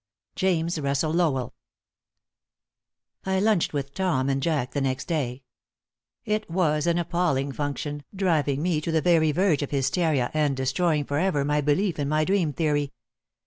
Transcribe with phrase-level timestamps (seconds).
[0.35, 1.53] James Russell Lowell.
[3.23, 5.43] I lunched with Tom and Jack the next day.
[6.25, 11.05] It was an appalling function, driving me to the very verge of hysteria and destroying
[11.05, 12.91] forever my belief in my dream theory.